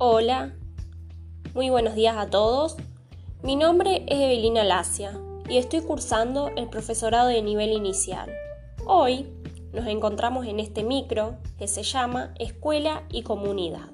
Hola, 0.00 0.54
muy 1.54 1.70
buenos 1.70 1.96
días 1.96 2.16
a 2.16 2.30
todos. 2.30 2.76
Mi 3.42 3.56
nombre 3.56 4.04
es 4.06 4.20
Evelina 4.20 4.62
Lacia 4.62 5.20
y 5.48 5.56
estoy 5.56 5.80
cursando 5.80 6.50
el 6.54 6.68
profesorado 6.68 7.26
de 7.26 7.42
nivel 7.42 7.72
inicial. 7.72 8.32
Hoy 8.86 9.26
nos 9.72 9.88
encontramos 9.88 10.46
en 10.46 10.60
este 10.60 10.84
micro 10.84 11.38
que 11.58 11.66
se 11.66 11.82
llama 11.82 12.32
Escuela 12.38 13.02
y 13.10 13.24
Comunidad. 13.24 13.90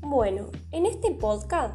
Bueno, 0.00 0.46
en 0.72 0.86
este 0.86 1.10
podcast 1.10 1.74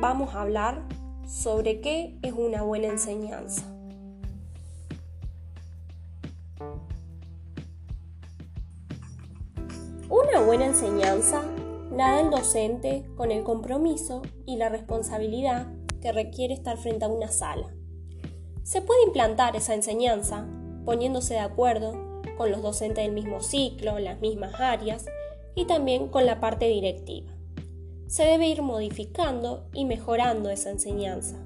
vamos 0.00 0.34
a 0.34 0.42
hablar 0.42 0.82
sobre 1.28 1.80
qué 1.80 2.18
es 2.22 2.32
una 2.32 2.62
buena 2.62 2.88
enseñanza. 2.88 3.79
Una 10.10 10.40
buena 10.44 10.66
enseñanza 10.66 11.42
la 11.90 12.12
da 12.12 12.20
el 12.20 12.30
docente 12.30 13.04
con 13.16 13.30
el 13.30 13.42
compromiso 13.42 14.20
y 14.44 14.56
la 14.56 14.68
responsabilidad 14.68 15.68
que 16.02 16.12
requiere 16.12 16.52
estar 16.52 16.76
frente 16.76 17.06
a 17.06 17.08
una 17.08 17.28
sala. 17.28 17.72
Se 18.62 18.82
puede 18.82 19.04
implantar 19.04 19.56
esa 19.56 19.74
enseñanza 19.74 20.46
poniéndose 20.84 21.34
de 21.34 21.40
acuerdo 21.40 21.92
con 22.36 22.50
los 22.50 22.60
docentes 22.60 23.04
del 23.04 23.14
mismo 23.14 23.40
ciclo, 23.40 23.98
las 23.98 24.20
mismas 24.20 24.60
áreas 24.60 25.06
y 25.54 25.64
también 25.64 26.08
con 26.08 26.26
la 26.26 26.40
parte 26.40 26.66
directiva 26.66 27.32
se 28.10 28.24
debe 28.24 28.48
ir 28.48 28.60
modificando 28.60 29.68
y 29.72 29.84
mejorando 29.84 30.50
esa 30.50 30.70
enseñanza, 30.70 31.36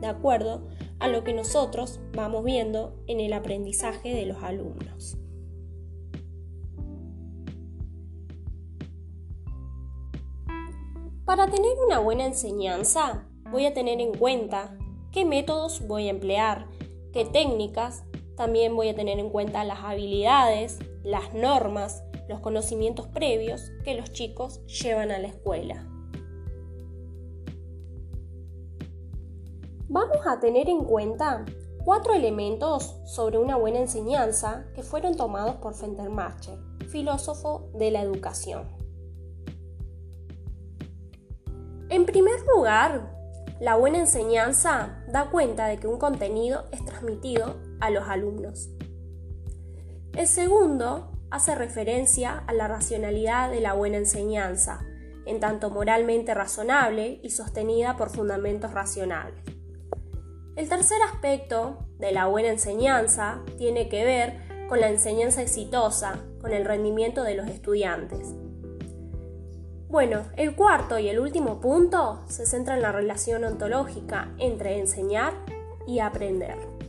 de 0.00 0.06
acuerdo 0.06 0.66
a 0.98 1.08
lo 1.08 1.24
que 1.24 1.34
nosotros 1.34 2.00
vamos 2.14 2.42
viendo 2.42 2.94
en 3.06 3.20
el 3.20 3.34
aprendizaje 3.34 4.14
de 4.14 4.24
los 4.24 4.42
alumnos. 4.42 5.18
Para 11.30 11.46
tener 11.46 11.78
una 11.86 12.00
buena 12.00 12.26
enseñanza, 12.26 13.24
voy 13.52 13.64
a 13.64 13.72
tener 13.72 14.00
en 14.00 14.12
cuenta 14.12 14.76
qué 15.12 15.24
métodos 15.24 15.86
voy 15.86 16.08
a 16.08 16.10
emplear, 16.10 16.66
qué 17.12 17.24
técnicas, 17.24 18.02
también 18.36 18.74
voy 18.74 18.88
a 18.88 18.96
tener 18.96 19.20
en 19.20 19.30
cuenta 19.30 19.62
las 19.62 19.78
habilidades, 19.78 20.80
las 21.04 21.32
normas, 21.32 22.02
los 22.28 22.40
conocimientos 22.40 23.06
previos 23.06 23.70
que 23.84 23.94
los 23.94 24.10
chicos 24.12 24.66
llevan 24.66 25.12
a 25.12 25.20
la 25.20 25.28
escuela. 25.28 25.86
Vamos 29.88 30.26
a 30.26 30.40
tener 30.40 30.68
en 30.68 30.82
cuenta 30.82 31.44
cuatro 31.84 32.12
elementos 32.12 32.96
sobre 33.04 33.38
una 33.38 33.54
buena 33.54 33.78
enseñanza 33.78 34.66
que 34.74 34.82
fueron 34.82 35.16
tomados 35.16 35.54
por 35.58 35.74
Fentermacher, 35.74 36.58
filósofo 36.88 37.70
de 37.74 37.92
la 37.92 38.02
educación. 38.02 38.79
En 41.90 42.06
primer 42.06 42.40
lugar, 42.46 43.10
la 43.58 43.74
buena 43.74 43.98
enseñanza 43.98 45.02
da 45.08 45.28
cuenta 45.28 45.66
de 45.66 45.78
que 45.78 45.88
un 45.88 45.98
contenido 45.98 46.66
es 46.70 46.84
transmitido 46.84 47.56
a 47.80 47.90
los 47.90 48.08
alumnos. 48.08 48.70
El 50.14 50.28
segundo 50.28 51.10
hace 51.32 51.56
referencia 51.56 52.44
a 52.46 52.52
la 52.52 52.68
racionalidad 52.68 53.50
de 53.50 53.58
la 53.58 53.72
buena 53.72 53.96
enseñanza, 53.96 54.86
en 55.26 55.40
tanto 55.40 55.70
moralmente 55.70 56.32
razonable 56.32 57.18
y 57.24 57.30
sostenida 57.30 57.96
por 57.96 58.10
fundamentos 58.10 58.72
racionales. 58.72 59.42
El 60.54 60.68
tercer 60.68 60.98
aspecto 61.12 61.88
de 61.98 62.12
la 62.12 62.26
buena 62.26 62.50
enseñanza 62.50 63.40
tiene 63.58 63.88
que 63.88 64.04
ver 64.04 64.68
con 64.68 64.78
la 64.78 64.90
enseñanza 64.90 65.42
exitosa, 65.42 66.20
con 66.40 66.52
el 66.52 66.64
rendimiento 66.64 67.24
de 67.24 67.34
los 67.34 67.48
estudiantes. 67.48 68.32
Bueno, 69.90 70.22
el 70.36 70.54
cuarto 70.54 71.00
y 71.00 71.08
el 71.08 71.18
último 71.18 71.60
punto 71.60 72.20
se 72.28 72.46
centra 72.46 72.76
en 72.76 72.82
la 72.82 72.92
relación 72.92 73.42
ontológica 73.42 74.28
entre 74.38 74.78
enseñar 74.78 75.34
y 75.84 75.98
aprender. 75.98 76.79